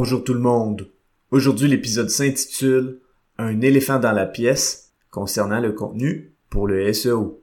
Bonjour 0.00 0.22
tout 0.22 0.32
le 0.32 0.38
monde. 0.38 0.92
Aujourd'hui, 1.32 1.66
l'épisode 1.66 2.08
s'intitule 2.08 3.00
Un 3.36 3.60
éléphant 3.62 3.98
dans 3.98 4.12
la 4.12 4.26
pièce 4.26 4.92
concernant 5.10 5.58
le 5.58 5.72
contenu 5.72 6.34
pour 6.50 6.68
le 6.68 6.92
SEO. 6.92 7.42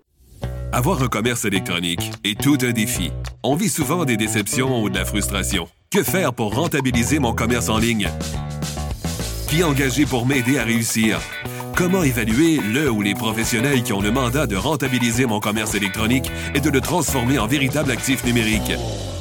Avoir 0.71 1.03
un 1.03 1.09
commerce 1.09 1.43
électronique 1.43 2.13
est 2.23 2.39
tout 2.39 2.57
un 2.61 2.71
défi. 2.71 3.11
On 3.43 3.55
vit 3.55 3.67
souvent 3.67 4.05
des 4.05 4.15
déceptions 4.15 4.81
ou 4.81 4.89
de 4.89 4.95
la 4.95 5.03
frustration. 5.03 5.67
Que 5.91 6.01
faire 6.01 6.33
pour 6.33 6.55
rentabiliser 6.55 7.19
mon 7.19 7.33
commerce 7.33 7.67
en 7.67 7.77
ligne? 7.77 8.07
Qui 9.49 9.61
engager 9.61 10.05
pour 10.05 10.25
m'aider 10.25 10.57
à 10.57 10.63
réussir? 10.63 11.19
Comment 11.75 12.03
évaluer 12.03 12.61
le 12.61 12.89
ou 12.89 13.01
les 13.01 13.15
professionnels 13.15 13.83
qui 13.83 13.91
ont 13.91 14.01
le 14.01 14.11
mandat 14.11 14.47
de 14.47 14.55
rentabiliser 14.55 15.25
mon 15.25 15.41
commerce 15.41 15.75
électronique 15.75 16.31
et 16.53 16.61
de 16.61 16.69
le 16.69 16.79
transformer 16.79 17.37
en 17.37 17.47
véritable 17.47 17.91
actif 17.91 18.23
numérique? 18.23 18.71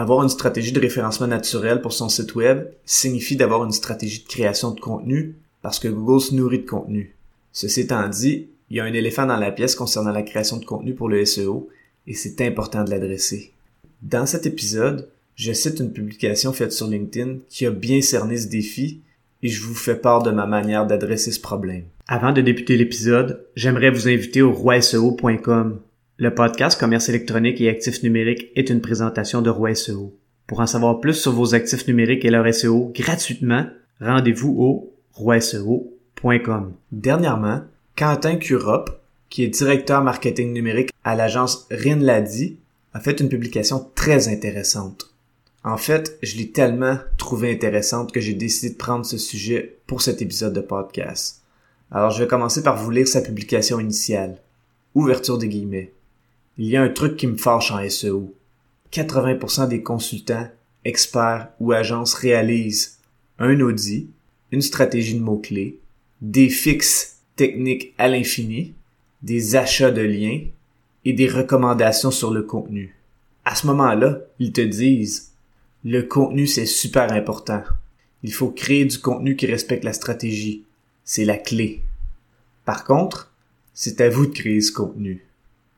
avoir 0.00 0.22
une 0.22 0.28
stratégie 0.28 0.70
de 0.70 0.80
référencement 0.80 1.26
naturel 1.26 1.80
pour 1.80 1.92
son 1.92 2.08
site 2.08 2.36
web 2.36 2.68
signifie 2.84 3.36
d'avoir 3.36 3.64
une 3.64 3.72
stratégie 3.72 4.22
de 4.22 4.28
création 4.28 4.70
de 4.70 4.78
contenu 4.78 5.34
parce 5.60 5.80
que 5.80 5.88
Google 5.88 6.20
se 6.20 6.34
nourrit 6.34 6.60
de 6.60 6.68
contenu. 6.68 7.16
Ceci 7.52 7.80
étant 7.80 8.08
dit, 8.08 8.46
il 8.70 8.76
y 8.76 8.80
a 8.80 8.84
un 8.84 8.92
éléphant 8.92 9.26
dans 9.26 9.36
la 9.36 9.50
pièce 9.50 9.74
concernant 9.74 10.12
la 10.12 10.22
création 10.22 10.58
de 10.58 10.64
contenu 10.64 10.94
pour 10.94 11.08
le 11.08 11.24
SEO 11.24 11.68
et 12.06 12.14
c'est 12.14 12.40
important 12.42 12.84
de 12.84 12.90
l'adresser. 12.90 13.52
Dans 14.02 14.26
cet 14.26 14.46
épisode, 14.46 15.08
je 15.34 15.52
cite 15.52 15.80
une 15.80 15.92
publication 15.92 16.52
faite 16.52 16.72
sur 16.72 16.86
LinkedIn 16.86 17.38
qui 17.48 17.66
a 17.66 17.70
bien 17.70 18.00
cerné 18.00 18.36
ce 18.36 18.46
défi 18.46 19.00
et 19.42 19.48
je 19.48 19.62
vous 19.62 19.74
fais 19.74 19.96
part 19.96 20.22
de 20.22 20.30
ma 20.30 20.46
manière 20.46 20.86
d'adresser 20.86 21.32
ce 21.32 21.40
problème. 21.40 21.84
Avant 22.06 22.32
de 22.32 22.40
débuter 22.40 22.76
l'épisode, 22.76 23.44
j'aimerais 23.56 23.90
vous 23.90 24.08
inviter 24.08 24.42
au 24.42 24.52
roiseo.com 24.52 25.80
le 26.20 26.34
podcast 26.34 26.80
Commerce 26.80 27.08
électronique 27.08 27.60
et 27.60 27.68
actifs 27.68 28.02
numériques 28.02 28.50
est 28.56 28.70
une 28.70 28.80
présentation 28.80 29.40
de 29.40 29.50
Roi 29.50 29.76
SEO. 29.76 30.16
Pour 30.48 30.58
en 30.58 30.66
savoir 30.66 31.00
plus 31.00 31.14
sur 31.14 31.30
vos 31.30 31.54
actifs 31.54 31.86
numériques 31.86 32.24
et 32.24 32.30
leur 32.30 32.52
SEO 32.52 32.90
gratuitement, 32.92 33.66
rendez-vous 34.00 34.56
au 34.58 34.92
roiseo.com. 35.12 36.72
Dernièrement, 36.90 37.60
Quentin 37.96 38.34
Curop, 38.34 39.00
qui 39.30 39.44
est 39.44 39.48
directeur 39.48 40.02
marketing 40.02 40.52
numérique 40.52 40.90
à 41.04 41.14
l'agence 41.14 41.68
Rinladi, 41.70 42.58
a 42.94 42.98
fait 42.98 43.20
une 43.20 43.28
publication 43.28 43.88
très 43.94 44.26
intéressante. 44.26 45.14
En 45.62 45.76
fait, 45.76 46.18
je 46.24 46.36
l'ai 46.36 46.50
tellement 46.50 46.98
trouvé 47.16 47.52
intéressante 47.52 48.10
que 48.10 48.20
j'ai 48.20 48.34
décidé 48.34 48.70
de 48.70 48.78
prendre 48.78 49.06
ce 49.06 49.18
sujet 49.18 49.78
pour 49.86 50.02
cet 50.02 50.20
épisode 50.20 50.52
de 50.52 50.62
podcast. 50.62 51.42
Alors 51.92 52.10
je 52.10 52.24
vais 52.24 52.28
commencer 52.28 52.64
par 52.64 52.76
vous 52.76 52.90
lire 52.90 53.06
sa 53.06 53.20
publication 53.20 53.78
initiale. 53.78 54.38
Ouverture 54.96 55.38
des 55.38 55.46
guillemets. 55.46 55.92
Il 56.60 56.66
y 56.66 56.76
a 56.76 56.82
un 56.82 56.88
truc 56.88 57.16
qui 57.16 57.28
me 57.28 57.36
fâche 57.36 57.70
en 57.70 57.88
SEO. 57.88 58.34
80% 58.92 59.68
des 59.68 59.80
consultants, 59.84 60.48
experts 60.84 61.50
ou 61.60 61.70
agences 61.70 62.14
réalisent 62.14 62.98
un 63.38 63.60
audit, 63.60 64.10
une 64.50 64.60
stratégie 64.60 65.14
de 65.14 65.22
mots-clés, 65.22 65.78
des 66.20 66.48
fixes 66.48 67.20
techniques 67.36 67.94
à 67.96 68.08
l'infini, 68.08 68.74
des 69.22 69.54
achats 69.54 69.92
de 69.92 70.00
liens 70.00 70.40
et 71.04 71.12
des 71.12 71.28
recommandations 71.28 72.10
sur 72.10 72.32
le 72.32 72.42
contenu. 72.42 72.96
À 73.44 73.54
ce 73.54 73.68
moment-là, 73.68 74.18
ils 74.40 74.52
te 74.52 74.60
disent 74.60 75.30
le 75.84 76.02
contenu 76.02 76.48
c'est 76.48 76.66
super 76.66 77.12
important. 77.12 77.62
Il 78.24 78.32
faut 78.32 78.50
créer 78.50 78.84
du 78.84 78.98
contenu 78.98 79.36
qui 79.36 79.46
respecte 79.46 79.84
la 79.84 79.92
stratégie. 79.92 80.64
C'est 81.04 81.24
la 81.24 81.38
clé. 81.38 81.82
Par 82.64 82.82
contre, 82.82 83.32
c'est 83.74 84.00
à 84.00 84.08
vous 84.08 84.26
de 84.26 84.32
créer 84.32 84.60
ce 84.60 84.72
contenu. 84.72 85.27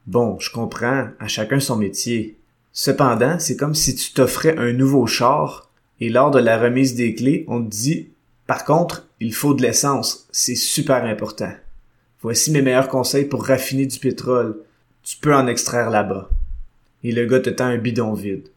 Bon, 0.07 0.39
je 0.39 0.51
comprends, 0.51 1.09
à 1.19 1.29
chacun 1.29 1.61
son 1.61 1.77
métier. 1.77 2.39
Cependant, 2.73 3.39
c'est 3.39 3.57
comme 3.57 3.75
si 3.75 3.95
tu 3.95 4.13
t'offrais 4.13 4.57
un 4.57 4.73
nouveau 4.73 5.07
char 5.07 5.71
et 6.01 6.09
lors 6.09 6.31
de 6.31 6.39
la 6.39 6.59
remise 6.59 6.95
des 6.95 7.15
clés, 7.15 7.45
on 7.49 7.63
te 7.63 7.69
dit 7.69 8.11
par 8.51 8.65
contre, 8.65 9.07
il 9.21 9.33
faut 9.33 9.55
de 9.55 9.63
l'essence, 9.63 10.27
c'est 10.33 10.57
super 10.57 11.05
important. 11.05 11.53
Voici 12.21 12.51
mes 12.51 12.63
meilleurs 12.63 12.89
conseils 12.89 13.27
pour 13.27 13.47
raffiner 13.47 13.87
du 13.87 14.01
pétrole. 14.01 14.59
Tu 15.05 15.17
peux 15.19 15.33
en 15.33 15.47
extraire 15.47 15.89
là-bas. 15.89 16.29
Et 17.05 17.13
le 17.13 17.27
gars 17.27 17.39
te 17.39 17.51
tend 17.51 17.67
un 17.67 17.79
bidon 17.79 18.13
vide. 18.13 18.49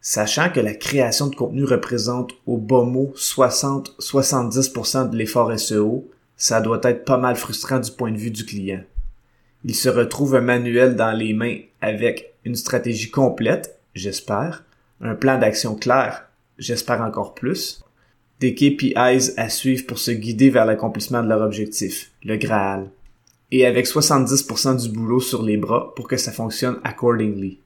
Sachant 0.00 0.50
que 0.50 0.60
la 0.60 0.74
création 0.74 1.26
de 1.26 1.34
contenu 1.34 1.64
représente 1.64 2.30
au 2.46 2.58
bas 2.58 2.84
mot 2.84 3.12
60-70% 3.16 5.10
de 5.10 5.16
l'effort 5.16 5.58
SEO, 5.58 6.08
ça 6.36 6.60
doit 6.60 6.80
être 6.84 7.04
pas 7.04 7.18
mal 7.18 7.34
frustrant 7.34 7.80
du 7.80 7.90
point 7.90 8.12
de 8.12 8.18
vue 8.18 8.30
du 8.30 8.44
client. 8.44 8.84
Il 9.64 9.74
se 9.74 9.88
retrouve 9.88 10.36
un 10.36 10.40
manuel 10.40 10.96
dans 10.96 11.12
les 11.12 11.34
mains 11.34 11.58
avec 11.80 12.34
une 12.44 12.54
stratégie 12.54 13.10
complète, 13.10 13.78
j'espère, 13.94 14.64
un 15.02 15.14
plan 15.14 15.38
d'action 15.38 15.74
clair, 15.74 16.26
j'espère 16.58 17.02
encore 17.02 17.34
plus, 17.34 17.84
des 18.40 18.54
KPIs 18.54 19.32
à 19.36 19.50
suivre 19.50 19.86
pour 19.86 19.98
se 19.98 20.10
guider 20.10 20.48
vers 20.48 20.64
l'accomplissement 20.64 21.22
de 21.22 21.28
leur 21.28 21.42
objectif, 21.42 22.10
le 22.24 22.36
Graal, 22.36 22.90
et 23.50 23.66
avec 23.66 23.86
70% 23.86 24.82
du 24.82 24.88
boulot 24.88 25.20
sur 25.20 25.42
les 25.42 25.58
bras 25.58 25.92
pour 25.94 26.08
que 26.08 26.16
ça 26.16 26.32
fonctionne 26.32 26.80
accordingly. 26.82 27.58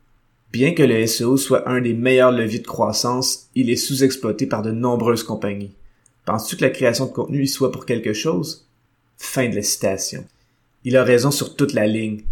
Bien 0.53 0.73
que 0.75 0.83
le 0.83 1.07
SEO 1.07 1.37
soit 1.37 1.69
un 1.69 1.81
des 1.81 1.95
meilleurs 1.95 2.33
leviers 2.33 2.61
de 2.61 2.67
croissance, 2.67 3.49
il 3.55 3.71
est 3.71 3.77
sous-exploité 3.77 4.47
par 4.47 4.63
de 4.63 4.73
nombreuses 4.73 5.23
compagnies. 5.23 5.75
Penses-tu 6.25 6.57
que 6.57 6.65
la 6.65 6.71
création 6.71 7.07
de 7.07 7.13
contenu 7.13 7.43
y 7.43 7.49
soit 7.49 7.71
pour 7.71 7.87
quelque 7.87 8.13
chose? 8.13 8.67
Fin 9.17 9.49
de 9.49 9.57
la 9.57 9.63
citation. 9.63 10.25
Il 10.87 10.99
a 10.99 11.05
raison 11.05 11.31
sur 11.31 11.57
toute 11.57 11.73
la 11.73 11.87
ligne. 11.87 12.23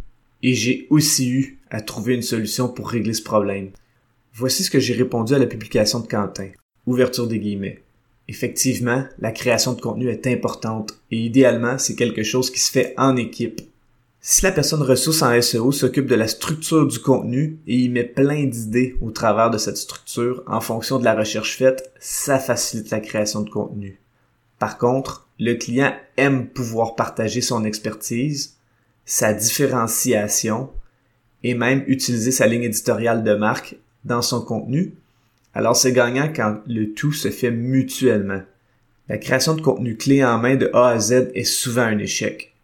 Et 0.43 0.55
j'ai 0.55 0.87
aussi 0.91 1.31
eu 1.31 1.59
à 1.71 1.81
trouver 1.81 2.15
une 2.15 2.23
solution 2.23 2.69
pour 2.69 2.91
régler 2.91 3.15
ce 3.15 3.23
problème. 3.23 3.71
Voici 4.35 4.63
ce 4.63 4.71
que 4.71 4.81
j'ai 4.81 4.95
répondu 4.95 5.35
à 5.35 5.39
la 5.39 5.47
publication 5.47 6.01
de 6.01 6.07
Quentin. 6.07 6.49
Ouverture 6.87 7.27
des 7.27 7.39
guillemets. 7.39 7.83
Effectivement, 8.29 9.05
la 9.19 9.33
création 9.33 9.73
de 9.73 9.81
contenu 9.81 10.09
est 10.09 10.27
importante 10.27 10.99
et 11.11 11.19
idéalement, 11.19 11.79
c'est 11.79 11.95
quelque 11.95 12.23
chose 12.23 12.51
qui 12.51 12.61
se 12.61 12.71
fait 12.71 12.95
en 12.99 13.17
équipe. 13.17 13.63
Si 14.21 14.43
la 14.45 14.53
personne 14.53 14.83
ressource 14.83 15.23
en 15.23 15.41
SEO 15.41 15.73
s'occupe 15.73 16.07
de 16.07 16.15
la 16.15 16.29
structure 16.29 16.87
du 16.87 16.99
contenu 16.99 17.59
et 17.67 17.77
y 17.77 17.89
met 17.89 18.05
plein 18.05 18.45
d'idées 18.45 18.97
au 19.01 19.11
travers 19.11 19.51
de 19.51 19.59
cette 19.59 19.77
structure 19.77 20.45
en 20.47 20.61
fonction 20.61 20.99
de 20.99 21.05
la 21.05 21.15
recherche 21.15 21.57
faite, 21.57 21.93
ça 21.99 22.39
facilite 22.39 22.91
la 22.91 23.01
création 23.01 23.41
de 23.41 23.51
contenu. 23.51 23.99
Par 24.59 24.79
contre, 24.79 25.27
le 25.43 25.55
client 25.55 25.93
aime 26.17 26.47
pouvoir 26.47 26.95
partager 26.95 27.41
son 27.41 27.65
expertise, 27.65 28.59
sa 29.05 29.35
différenciation 29.35 30.71
et 31.43 31.55
même 31.55 31.83
utiliser 31.89 32.31
sa 32.31 32.47
ligne 32.47 32.63
éditoriale 32.63 33.25
de 33.25 33.35
marque 33.35 33.75
dans 34.05 34.23
son 34.23 34.45
contenu. 34.45 34.95
Alors 35.53 35.75
c'est 35.75 35.91
gagnant 35.91 36.33
quand 36.33 36.61
le 36.69 36.93
tout 36.93 37.11
se 37.11 37.29
fait 37.29 37.51
mutuellement. 37.51 38.43
La 39.09 39.19
création 39.19 39.57
de 39.57 39.61
contenu 39.61 39.97
clé 39.97 40.25
en 40.25 40.39
main 40.39 40.55
de 40.55 40.71
A 40.75 40.91
à 40.91 41.01
Z 41.01 41.33
est 41.35 41.43
souvent 41.43 41.83
un 41.83 41.99
échec. 41.99 42.55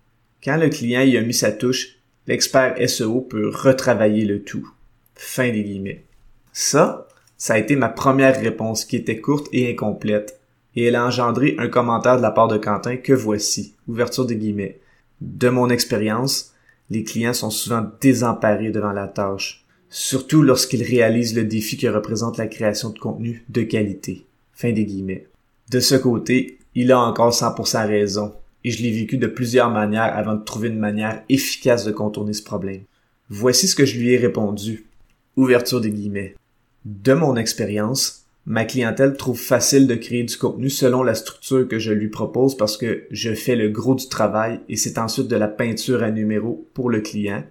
Quand 0.45 0.57
le 0.57 0.69
client 0.69 1.01
y 1.01 1.17
a 1.17 1.23
mis 1.23 1.35
sa 1.35 1.51
touche, 1.51 1.97
l'expert 2.29 2.77
SEO 2.89 3.23
peut 3.23 3.49
retravailler 3.49 4.25
le 4.25 4.45
tout. 4.45 4.71
Fin 5.17 5.51
des 5.51 5.65
guillemets. 5.65 6.05
Ça, 6.53 7.09
ça 7.37 7.55
a 7.55 7.59
été 7.59 7.75
ma 7.75 7.89
première 7.89 8.41
réponse 8.41 8.85
qui 8.85 8.95
était 8.95 9.21
courte 9.21 9.49
et 9.53 9.69
incomplète 9.69 10.38
et 10.79 10.85
elle 10.85 10.95
a 10.95 11.05
engendré 11.05 11.57
un 11.59 11.67
commentaire 11.67 12.19
de 12.19 12.23
la 12.23 12.31
part 12.31 12.47
de 12.47 12.57
Quentin 12.57 12.99
que 12.99 13.13
voici, 13.13 13.75
ouverture 13.89 14.27
des 14.27 14.37
guillemets. 14.37 14.79
De 15.21 15.49
mon 15.49 15.71
expérience, 15.71 16.55
les 16.89 17.03
clients 17.03 17.35
sont 17.35 17.51
souvent 17.51 17.85
désemparés 18.01 18.71
devant 18.71 18.93
la 18.93 19.09
tâche, 19.09 19.65
surtout 19.91 20.41
lorsqu'ils 20.41 20.85
réalisent 20.85 21.35
le 21.35 21.43
défi 21.43 21.77
que 21.77 21.89
représente 21.89 22.39
la 22.39 22.47
création 22.47 22.91
de 22.91 22.99
contenu 23.01 23.45
de 23.49 23.63
qualité. 23.63 24.25
Fin 24.53 24.71
des 24.71 24.85
guillemets. 24.85 25.27
De 25.69 25.81
ce 25.81 25.97
côté, 25.97 26.59
il 26.77 26.93
a 26.93 27.01
encore 27.01 27.33
100% 27.33 27.89
raison, 27.89 28.33
et 28.63 28.71
je 28.71 28.81
l'ai 28.81 28.93
vécu 28.93 29.19
de 29.19 29.27
plusieurs 29.27 29.71
manières 29.71 30.17
avant 30.17 30.37
de 30.37 30.45
trouver 30.45 30.69
une 30.69 30.79
manière 30.79 31.25
efficace 31.29 31.85
de 31.85 31.91
contourner 31.91 32.35
ce 32.35 32.45
problème. 32.45 32.83
Voici 33.31 33.67
ce 33.67 33.75
que 33.75 33.85
je 33.85 33.99
lui 33.99 34.13
ai 34.13 34.17
répondu. 34.17 34.87
Ouverture 35.35 35.81
des 35.81 35.91
guillemets. 35.91 36.37
De 36.85 37.15
mon 37.15 37.35
expérience, 37.35 38.28
ma 38.49 38.65
clientèle 38.65 39.15
trouve 39.15 39.39
facile 39.39 39.87
de 39.87 39.95
créer 39.95 40.25
du 40.25 40.39
contenu 40.39 40.71
selon 40.71 41.03
la 41.03 41.15
structure 41.15 41.69
que 41.69 41.79
je 41.79 41.93
lui 41.93 42.09
propose 42.09 42.57
parce 42.57 42.79
que 42.79 43.05
je 43.11 43.35
fais 43.35 43.57
le 43.57 43.69
gros 43.69 43.95
du 43.95 44.09
travail 44.09 44.61
et 44.71 44.77
c'est 44.77 44.97
ensuite 44.97 45.29
de 45.29 45.37
la 45.37 45.49
peinture 45.49 46.03
à 46.03 46.11
numéro 46.11 46.67
pour 46.73 46.89
le 46.89 47.03
client 47.03 47.45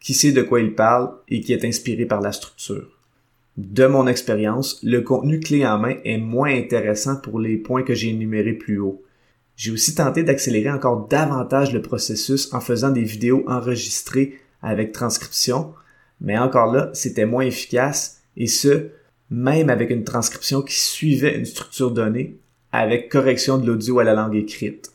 qui 0.00 0.12
sait 0.12 0.32
de 0.32 0.42
quoi 0.42 0.60
il 0.60 0.74
parle 0.74 1.12
et 1.28 1.40
qui 1.40 1.52
est 1.52 1.64
inspiré 1.64 2.04
par 2.04 2.20
la 2.20 2.32
structure. 2.32 2.98
De 3.58 3.86
mon 3.86 4.08
expérience, 4.08 4.80
le 4.82 5.02
contenu 5.02 5.38
clé 5.38 5.64
en 5.64 5.78
main 5.78 5.94
est 6.04 6.18
moins 6.18 6.52
intéressant 6.52 7.14
pour 7.14 7.38
les 7.38 7.56
points 7.56 7.84
que 7.84 7.94
j'ai 7.94 8.08
énumérés 8.08 8.54
plus 8.54 8.80
haut. 8.80 9.04
J'ai 9.54 9.70
aussi 9.70 9.94
tenté 9.94 10.24
d'accélérer 10.24 10.72
encore 10.72 11.06
davantage 11.06 11.72
le 11.72 11.82
processus 11.82 12.52
en 12.52 12.60
faisant 12.60 12.90
des 12.90 13.04
vidéos 13.04 13.44
enregistrées 13.46 14.40
avec 14.62 14.90
transcription, 14.90 15.74
mais 16.20 16.38
encore 16.38 16.72
là, 16.72 16.90
c'était 16.92 17.26
moins 17.26 17.44
efficace 17.44 18.22
et 18.36 18.48
ce, 18.48 18.88
même 19.30 19.70
avec 19.70 19.90
une 19.90 20.04
transcription 20.04 20.62
qui 20.62 20.78
suivait 20.78 21.36
une 21.36 21.44
structure 21.44 21.90
donnée 21.90 22.36
avec 22.72 23.08
correction 23.08 23.58
de 23.58 23.66
l'audio 23.66 23.98
à 23.98 24.04
la 24.04 24.14
langue 24.14 24.36
écrite. 24.36 24.92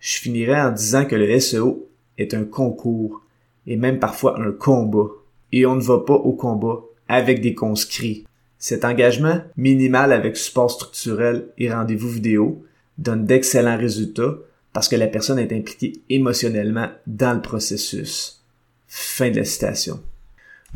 Je 0.00 0.18
finirai 0.18 0.60
en 0.60 0.70
disant 0.70 1.04
que 1.04 1.16
le 1.16 1.38
SEO 1.40 1.88
est 2.16 2.34
un 2.34 2.44
concours 2.44 3.22
et 3.66 3.76
même 3.76 3.98
parfois 3.98 4.40
un 4.40 4.52
combat. 4.52 5.08
Et 5.52 5.66
on 5.66 5.76
ne 5.76 5.82
va 5.82 6.00
pas 6.00 6.14
au 6.14 6.32
combat 6.32 6.80
avec 7.08 7.40
des 7.40 7.54
conscrits. 7.54 8.26
Cet 8.58 8.84
engagement 8.84 9.40
minimal 9.56 10.12
avec 10.12 10.36
support 10.36 10.70
structurel 10.70 11.48
et 11.58 11.72
rendez-vous 11.72 12.08
vidéo 12.08 12.64
donne 12.98 13.24
d'excellents 13.24 13.78
résultats 13.78 14.36
parce 14.72 14.88
que 14.88 14.96
la 14.96 15.06
personne 15.06 15.38
est 15.38 15.52
impliquée 15.52 16.02
émotionnellement 16.10 16.88
dans 17.06 17.34
le 17.34 17.40
processus. 17.40 18.44
Fin 18.86 19.30
de 19.30 19.36
la 19.36 19.44
citation. 19.44 20.00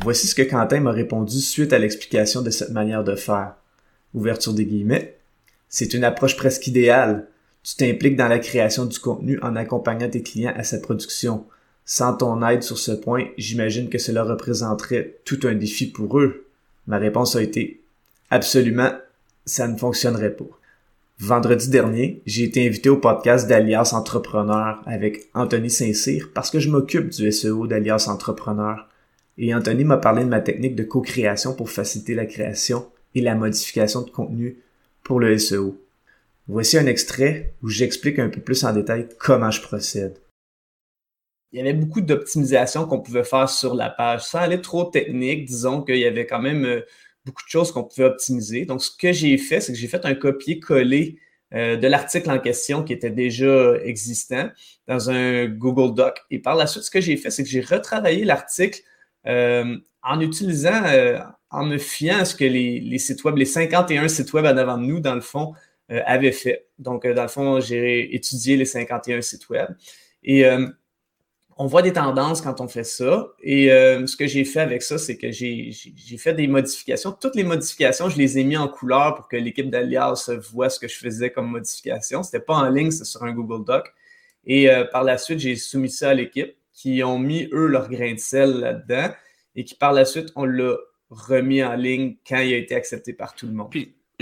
Voici 0.03 0.27
ce 0.27 0.35
que 0.35 0.41
Quentin 0.41 0.81
m'a 0.81 0.91
répondu 0.91 1.39
suite 1.39 1.71
à 1.71 1.79
l'explication 1.79 2.41
de 2.41 2.49
cette 2.49 2.71
manière 2.71 3.05
de 3.05 3.15
faire. 3.15 3.55
Ouverture 4.13 4.53
des 4.53 4.65
guillemets. 4.65 5.17
C'est 5.69 5.93
une 5.93 6.03
approche 6.03 6.35
presque 6.35 6.67
idéale. 6.67 7.29
Tu 7.63 7.77
t'impliques 7.77 8.17
dans 8.17 8.27
la 8.27 8.39
création 8.39 8.85
du 8.85 8.99
contenu 8.99 9.39
en 9.41 9.55
accompagnant 9.55 10.09
tes 10.09 10.21
clients 10.21 10.51
à 10.57 10.65
sa 10.65 10.79
production. 10.79 11.45
Sans 11.85 12.17
ton 12.17 12.45
aide 12.45 12.63
sur 12.63 12.77
ce 12.77 12.91
point, 12.91 13.27
j'imagine 13.37 13.87
que 13.87 13.97
cela 13.97 14.25
représenterait 14.25 15.19
tout 15.23 15.39
un 15.45 15.55
défi 15.55 15.87
pour 15.87 16.19
eux. 16.19 16.47
Ma 16.85 16.97
réponse 16.97 17.37
a 17.37 17.41
été 17.41 17.81
absolument, 18.29 18.91
ça 19.45 19.69
ne 19.69 19.77
fonctionnerait 19.77 20.35
pas. 20.35 20.59
Vendredi 21.19 21.69
dernier, 21.69 22.21
j'ai 22.25 22.43
été 22.43 22.67
invité 22.67 22.89
au 22.89 22.97
podcast 22.97 23.47
d'Alias 23.47 23.91
Entrepreneur 23.93 24.81
avec 24.85 25.29
Anthony 25.33 25.69
Saint-Cyr 25.69 26.31
parce 26.33 26.51
que 26.51 26.59
je 26.59 26.69
m'occupe 26.69 27.07
du 27.07 27.31
SEO 27.31 27.67
d'Alias 27.67 28.07
Entrepreneur. 28.09 28.89
Et 29.37 29.53
Anthony 29.53 29.83
m'a 29.83 29.97
parlé 29.97 30.23
de 30.23 30.29
ma 30.29 30.41
technique 30.41 30.75
de 30.75 30.83
co-création 30.83 31.55
pour 31.55 31.69
faciliter 31.69 32.13
la 32.13 32.25
création 32.25 32.89
et 33.15 33.21
la 33.21 33.35
modification 33.35 34.01
de 34.01 34.09
contenu 34.09 34.57
pour 35.03 35.19
le 35.19 35.37
SEO. 35.37 35.79
Voici 36.47 36.77
un 36.77 36.85
extrait 36.85 37.53
où 37.61 37.69
j'explique 37.69 38.19
un 38.19 38.29
peu 38.29 38.41
plus 38.41 38.63
en 38.63 38.73
détail 38.73 39.07
comment 39.17 39.51
je 39.51 39.61
procède. 39.61 40.19
Il 41.51 41.57
y 41.57 41.61
avait 41.61 41.73
beaucoup 41.73 42.01
d'optimisation 42.01 42.85
qu'on 42.85 42.99
pouvait 42.99 43.23
faire 43.23 43.47
sur 43.47 43.75
la 43.75 43.89
page. 43.89 44.23
Sans 44.23 44.39
aller 44.39 44.59
trop 44.59 44.85
technique, 44.85 45.45
disons 45.45 45.83
qu'il 45.83 45.97
y 45.97 46.05
avait 46.05 46.25
quand 46.25 46.41
même 46.41 46.65
euh, 46.65 46.81
beaucoup 47.25 47.43
de 47.43 47.49
choses 47.49 47.71
qu'on 47.71 47.83
pouvait 47.83 48.07
optimiser. 48.07 48.65
Donc, 48.65 48.81
ce 48.81 48.89
que 48.89 49.13
j'ai 49.13 49.37
fait, 49.37 49.61
c'est 49.61 49.71
que 49.71 49.77
j'ai 49.77 49.87
fait 49.87 50.03
un 50.05 50.15
copier-coller 50.15 51.19
euh, 51.53 51.77
de 51.77 51.87
l'article 51.87 52.31
en 52.31 52.39
question 52.39 52.83
qui 52.83 52.93
était 52.93 53.11
déjà 53.11 53.75
existant 53.83 54.49
dans 54.87 55.11
un 55.11 55.45
Google 55.45 55.93
Doc. 55.93 56.21
Et 56.31 56.39
par 56.39 56.55
la 56.55 56.65
suite, 56.65 56.83
ce 56.83 56.91
que 56.91 57.01
j'ai 57.01 57.17
fait, 57.17 57.29
c'est 57.29 57.43
que 57.43 57.49
j'ai 57.49 57.61
retravaillé 57.61 58.25
l'article 58.25 58.81
euh, 59.27 59.77
en 60.03 60.19
utilisant, 60.19 60.83
euh, 60.85 61.19
en 61.49 61.65
me 61.65 61.77
fiant 61.77 62.19
à 62.19 62.25
ce 62.25 62.35
que 62.35 62.45
les, 62.45 62.97
sites 62.97 63.23
web, 63.23 63.37
les 63.37 63.45
51 63.45 64.07
sites 64.07 64.33
web 64.33 64.45
en 64.45 64.57
avant 64.57 64.77
de 64.77 64.83
nous, 64.85 64.99
dans 64.99 65.15
le 65.15 65.21
fond, 65.21 65.53
avaient 65.89 66.31
fait. 66.31 66.67
Donc, 66.79 67.05
dans 67.05 67.21
le 67.21 67.27
fond, 67.27 67.59
j'ai 67.59 68.15
étudié 68.15 68.57
les 68.57 68.65
51 68.65 69.21
sites 69.21 69.47
web. 69.49 69.67
Et 70.23 70.43
on 71.57 71.67
voit 71.67 71.81
des 71.81 71.93
tendances 71.93 72.41
quand 72.41 72.61
on 72.61 72.67
fait 72.67 72.83
ça. 72.83 73.27
Et 73.41 73.71
euh, 73.71 74.05
ce 74.07 74.15
que 74.17 74.27
j'ai 74.27 74.45
fait 74.45 74.59
avec 74.59 74.81
ça, 74.81 74.97
c'est 74.97 75.17
que 75.17 75.31
j'ai 75.31 75.71
fait 76.17 76.33
des 76.33 76.47
modifications. 76.47 77.11
Toutes 77.11 77.35
les 77.35 77.43
modifications, 77.43 78.09
je 78.09 78.17
les 78.17 78.39
ai 78.39 78.43
mis 78.43 78.57
en 78.57 78.67
couleur 78.67 79.15
pour 79.15 79.27
que 79.27 79.37
l'équipe 79.37 79.69
d'Alias 79.69 80.31
voit 80.51 80.69
ce 80.69 80.79
que 80.79 80.87
je 80.87 80.97
faisais 80.97 81.31
comme 81.31 81.47
modification. 81.47 82.23
C'était 82.23 82.39
pas 82.39 82.55
en 82.55 82.69
ligne, 82.69 82.91
c'était 82.91 83.05
sur 83.05 83.23
un 83.23 83.33
Google 83.33 83.65
Doc. 83.65 83.93
Et 84.45 84.69
euh, 84.69 84.85
par 84.85 85.03
la 85.03 85.17
suite, 85.17 85.39
j'ai 85.39 85.55
soumis 85.55 85.89
ça 85.89 86.09
à 86.09 86.13
l'équipe 86.13 86.55
qui 86.73 87.03
ont 87.03 87.19
mis, 87.19 87.47
eux, 87.53 87.67
leur 87.67 87.89
grain 87.89 88.13
de 88.13 88.19
sel 88.19 88.59
là-dedans 88.59 89.13
et 89.55 89.63
qui, 89.63 89.75
par 89.75 89.93
la 89.93 90.05
suite, 90.05 90.29
on 90.35 90.45
l'a 90.45 90.75
remis 91.09 91.63
en 91.63 91.75
ligne 91.75 92.17
quand 92.27 92.39
il 92.39 92.53
a 92.53 92.57
été 92.57 92.75
accepté 92.75 93.13
par 93.13 93.35
tout 93.35 93.45
le 93.45 93.53
monde 93.53 93.71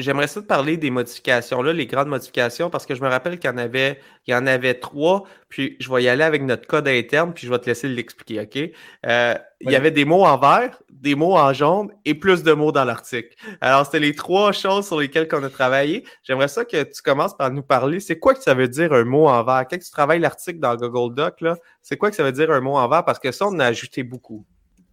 j'aimerais 0.02 0.28
ça 0.28 0.42
te 0.42 0.46
parler 0.46 0.78
des 0.78 0.90
modifications, 0.90 1.62
là, 1.62 1.74
les 1.74 1.86
grandes 1.86 2.08
modifications, 2.08 2.70
parce 2.70 2.86
que 2.86 2.96
je 2.96 3.02
me 3.02 3.08
rappelle 3.08 3.40
qu'il 3.40 3.50
y 3.50 3.54
en 3.54 3.58
avait, 3.58 4.00
il 4.28 4.32
y 4.32 4.36
en 4.36 4.46
avait 4.48 4.76
trois, 4.76 5.24
puis 5.50 5.78
je 5.80 5.92
vais 5.92 6.04
y 6.04 6.10
aller 6.10 6.24
avec 6.24 6.42
notre 6.44 6.68
code 6.68 6.88
interne, 6.88 7.34
puis 7.34 7.48
je 7.48 7.52
vais 7.52 7.60
te 7.60 7.68
laisser 7.68 7.88
l'expliquer, 7.88 8.42
OK? 8.42 8.72
Euh, 9.06 9.36
il 9.62 9.72
y 9.72 9.76
avait 9.76 9.92
des 9.92 10.06
mots 10.06 10.26
en 10.26 10.38
vert, 10.38 10.82
des 10.90 11.16
mots 11.16 11.38
en 11.38 11.54
jaune 11.54 11.92
et 12.06 12.16
plus 12.16 12.44
de 12.44 12.54
mots 12.54 12.72
dans 12.72 12.84
l'article. 12.84 13.36
Alors, 13.60 13.86
c'était 13.86 14.00
les 14.00 14.16
trois 14.16 14.52
choses 14.52 14.88
sur 14.88 15.00
lesquelles 15.00 15.28
on 15.34 15.44
a 15.44 15.50
travaillé. 15.50 16.04
J'aimerais 16.24 16.48
ça 16.48 16.66
que 16.66 16.84
tu 16.84 17.02
commences 17.02 17.36
par 17.36 17.52
nous 17.52 17.64
parler. 17.64 18.00
C'est 18.00 18.20
quoi 18.20 18.34
que 18.34 18.42
ça 18.42 18.54
veut 18.54 18.68
dire 18.68 18.94
un 18.94 19.04
mot 19.04 19.28
en 19.28 19.44
vert? 19.44 19.66
Quand 19.70 19.78
tu 19.78 19.92
travailles 19.92 20.20
l'article 20.20 20.60
dans 20.60 20.76
Google 20.76 21.16
Doc, 21.16 21.44
c'est 21.82 21.98
quoi 21.98 22.10
que 22.10 22.16
ça 22.16 22.24
veut 22.24 22.32
dire 22.32 22.52
un 22.52 22.62
mot 22.62 22.78
en 22.78 22.88
vert? 22.88 23.04
Parce 23.06 23.20
que 23.20 23.32
ça, 23.32 23.48
on 23.48 23.60
a 23.60 23.66
ajouté 23.66 24.04
beaucoup. 24.04 24.46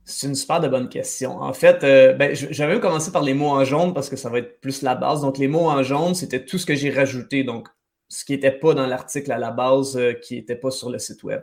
C'est 0.09 0.27
une 0.27 0.35
super 0.35 0.59
de 0.61 0.69
bonne 0.69 0.89
question. 0.89 1.43
En 1.43 1.53
fait, 1.53 1.85
euh, 1.85 2.15
ben, 2.15 2.35
j'avais 2.35 2.81
commencé 2.81 3.13
par 3.13 3.23
les 3.23 3.35
mots 3.35 3.51
en 3.51 3.65
jaune 3.65 3.93
parce 3.93 4.09
que 4.09 4.17
ça 4.17 4.31
va 4.31 4.39
être 4.39 4.59
plus 4.59 4.81
la 4.81 4.95
base. 4.95 5.21
Donc, 5.21 5.37
les 5.37 5.49
mots 5.49 5.69
en 5.69 5.83
jaune, 5.83 6.15
c'était 6.15 6.43
tout 6.43 6.57
ce 6.57 6.65
que 6.65 6.75
j'ai 6.75 6.91
rajouté. 6.91 7.45
Donc, 7.45 7.69
ce 8.09 8.25
qui 8.25 8.33
n'était 8.33 8.53
pas 8.53 8.73
dans 8.73 8.87
l'article 8.87 9.31
à 9.33 9.39
la 9.39 9.51
base, 9.51 9.99
euh, 9.99 10.15
qui 10.15 10.37
n'était 10.37 10.57
pas 10.57 10.71
sur 10.71 10.89
le 10.89 10.99
site 10.99 11.23
web. 11.25 11.43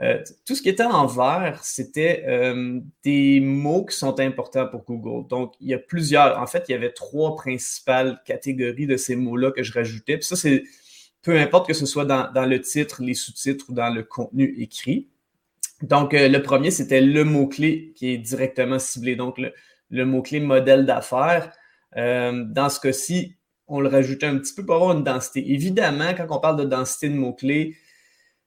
Euh, 0.00 0.22
tout 0.46 0.54
ce 0.54 0.62
qui 0.62 0.68
était 0.68 0.84
en 0.84 1.06
vert, 1.06 1.60
c'était 1.64 2.24
des 3.02 3.40
mots 3.40 3.84
qui 3.84 3.96
sont 3.96 4.20
importants 4.20 4.68
pour 4.68 4.84
Google. 4.84 5.26
Donc, 5.26 5.54
il 5.60 5.68
y 5.68 5.74
a 5.74 5.78
plusieurs. 5.78 6.40
En 6.40 6.46
fait, 6.46 6.64
il 6.68 6.72
y 6.72 6.74
avait 6.76 6.92
trois 6.92 7.34
principales 7.34 8.22
catégories 8.24 8.86
de 8.86 8.96
ces 8.96 9.16
mots-là 9.16 9.50
que 9.50 9.64
je 9.64 9.72
rajoutais. 9.72 10.18
Puis 10.18 10.26
ça, 10.26 10.36
c'est 10.36 10.62
peu 11.22 11.36
importe 11.36 11.66
que 11.66 11.74
ce 11.74 11.86
soit 11.86 12.04
dans, 12.04 12.30
dans 12.32 12.46
le 12.46 12.60
titre, 12.60 13.02
les 13.02 13.14
sous-titres 13.14 13.64
ou 13.68 13.72
dans 13.72 13.92
le 13.92 14.04
contenu 14.04 14.54
écrit. 14.58 15.08
Donc, 15.82 16.14
euh, 16.14 16.28
le 16.28 16.42
premier, 16.42 16.70
c'était 16.70 17.00
le 17.00 17.24
mot-clé 17.24 17.92
qui 17.96 18.10
est 18.10 18.18
directement 18.18 18.78
ciblé. 18.78 19.16
Donc, 19.16 19.38
le, 19.90 20.04
mot-clé 20.04 20.40
modèle 20.40 20.86
d'affaires. 20.86 21.52
Euh, 21.96 22.44
dans 22.46 22.68
ce 22.68 22.80
cas-ci, 22.80 23.36
on 23.68 23.80
le 23.80 23.88
rajoutait 23.88 24.26
un 24.26 24.38
petit 24.38 24.54
peu 24.54 24.64
pour 24.64 24.76
avoir 24.76 24.96
une 24.96 25.04
densité. 25.04 25.52
Évidemment, 25.52 26.14
quand 26.16 26.26
on 26.30 26.40
parle 26.40 26.58
de 26.58 26.64
densité 26.64 27.08
de 27.08 27.14
mots-clés, 27.14 27.76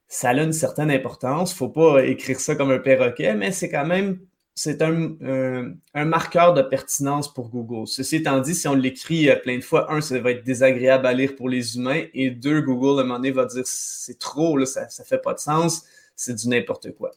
ça 0.07 0.29
a 0.29 0.33
une 0.33 0.53
certaine 0.53 0.89
importance. 0.89 1.51
Il 1.51 1.55
ne 1.55 1.57
faut 1.57 1.69
pas 1.69 2.03
écrire 2.03 2.39
ça 2.39 2.55
comme 2.55 2.71
un 2.71 2.79
perroquet, 2.79 3.35
mais 3.35 3.51
c'est 3.51 3.69
quand 3.69 3.85
même 3.85 4.19
un, 4.67 6.05
marqueur 6.05 6.53
de 6.53 6.61
pertinence 6.61 7.31
pour 7.31 7.49
Google. 7.49 7.87
Ceci 7.87 8.17
étant 8.17 8.39
dit, 8.39 8.55
si 8.55 8.67
on 8.67 8.75
l'écrit 8.75 9.29
euh, 9.29 9.35
plein 9.35 9.57
de 9.57 9.63
fois, 9.63 9.91
un, 9.93 10.01
ça 10.01 10.19
va 10.19 10.31
être 10.31 10.43
désagréable 10.43 11.05
à 11.05 11.13
lire 11.13 11.35
pour 11.35 11.47
les 11.47 11.77
humains, 11.77 12.03
et 12.13 12.31
deux, 12.31 12.61
Google, 12.61 12.99
à 12.99 13.03
un 13.03 13.05
moment 13.05 13.19
donné, 13.19 13.31
va 13.31 13.45
dire 13.45 13.63
c'est 13.65 14.17
trop, 14.19 14.63
ça 14.65 14.87
ne 14.99 15.05
fait 15.05 15.21
pas 15.21 15.33
de 15.33 15.39
sens 15.39 15.85
c'est 16.19 16.35
du 16.35 16.49
n'importe 16.49 16.91
quoi. 16.95 17.11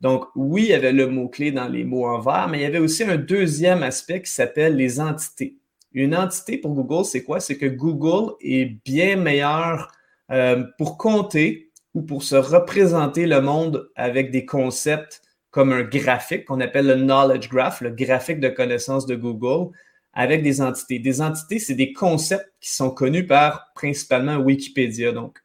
Donc, 0.00 0.24
oui, 0.36 0.62
il 0.64 0.68
y 0.68 0.74
avait 0.74 0.92
le 0.92 1.06
mot-clé 1.08 1.50
dans 1.52 1.68
les 1.68 1.84
mots 1.84 2.06
en 2.06 2.20
vert, 2.20 2.48
mais 2.48 2.58
il 2.58 2.62
y 2.62 2.66
avait 2.66 2.78
aussi 2.78 3.02
un 3.02 3.16
deuxième 3.16 3.82
aspect 3.82 4.22
qui 4.22 4.30
s'appelle 4.30 4.76
les 4.76 5.00
entités. 5.00 5.56
Une 5.92 6.14
entité 6.14 6.58
pour 6.58 6.74
Google, 6.74 7.04
c'est 7.04 7.24
quoi? 7.24 7.40
C'est 7.40 7.58
que 7.58 7.66
Google 7.66 8.34
est 8.40 8.76
bien 8.84 9.16
meilleur 9.16 9.90
euh, 10.30 10.64
pour 10.78 10.98
compter 10.98 11.70
ou 11.94 12.02
pour 12.02 12.22
se 12.22 12.36
représenter 12.36 13.26
le 13.26 13.40
monde 13.40 13.90
avec 13.96 14.30
des 14.30 14.44
concepts 14.44 15.22
comme 15.50 15.72
un 15.72 15.82
graphique 15.82 16.44
qu'on 16.44 16.60
appelle 16.60 16.86
le 16.86 16.94
knowledge 16.94 17.48
graph, 17.48 17.80
le 17.80 17.90
graphique 17.90 18.38
de 18.38 18.48
connaissance 18.48 19.06
de 19.06 19.16
Google, 19.16 19.74
avec 20.12 20.42
des 20.42 20.60
entités. 20.60 20.98
Des 20.98 21.20
entités, 21.20 21.58
c'est 21.58 21.74
des 21.74 21.92
concepts 21.92 22.52
qui 22.60 22.70
sont 22.70 22.90
connus 22.90 23.26
par 23.26 23.72
principalement 23.74 24.36
Wikipédia. 24.36 25.12
Donc, 25.12 25.38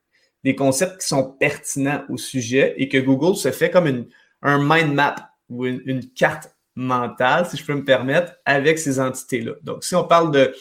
des 0.44 0.56
concepts 0.56 1.02
qui 1.02 1.08
sont 1.08 1.24
pertinents 1.24 2.04
au 2.10 2.18
sujet 2.18 2.74
et 2.78 2.90
que 2.90 2.98
Google 2.98 3.36
se 3.36 3.52
fait 3.52 3.70
comme 3.70 3.88
une, 3.88 4.08
un 4.42 4.60
mind 4.60 4.94
map 4.94 5.16
ou 5.50 5.66
une, 5.66 6.10
carte 6.16 6.56
mentale, 6.76 7.46
si 7.46 7.58
je 7.58 7.66
peux 7.66 7.76
me 7.76 7.84
permettre, 7.84 8.34
avec 8.46 8.80
ces 8.80 9.00
entités-là. 9.00 9.54
Donc, 9.64 9.84
si 9.84 9.96
on 9.96 10.04
parle 10.04 10.32
de 10.32 10.54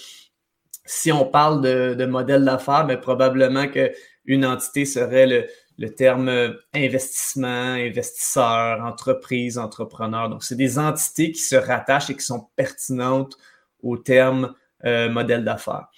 si 0.85 1.13
on 1.13 1.25
parle 1.25 1.63
de, 1.63 1.95
de 1.95 2.05
modèle 2.07 2.45
d'affaires, 2.45 2.85
mais 2.85 2.97
probablement 2.97 3.69
qu'une 3.69 4.45
entité 4.45 4.85
serait 4.85 5.27
le, 5.27 5.47
le 5.79 5.95
terme 5.95 6.57
investissement, 6.75 7.75
investisseur, 7.75 8.85
entreprise, 8.85 9.59
entrepreneur. 9.59 10.29
Donc, 10.29 10.45
c'est 10.45 10.57
des 10.57 10.79
entités 10.79 11.33
qui 11.33 11.41
se 11.41 11.57
rattachent 11.57 12.11
et 12.11 12.17
qui 12.17 12.25
sont 12.25 12.49
pertinentes 12.57 13.37
au 13.83 13.97
terme 13.97 14.55
euh, 14.85 15.09
modèle 15.09 15.45
d'affaires. 15.45 15.89